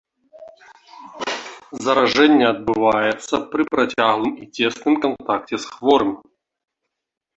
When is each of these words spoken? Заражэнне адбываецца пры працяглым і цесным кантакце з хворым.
Заражэнне 1.87 2.45
адбываецца 2.53 3.35
пры 3.53 3.63
працяглым 3.75 4.33
і 4.45 4.49
цесным 4.55 4.93
кантакце 5.05 5.55
з 5.67 5.75
хворым. 5.75 6.11